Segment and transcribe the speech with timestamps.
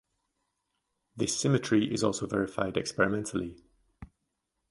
[1.15, 3.55] This symmetry is also verified experimentally.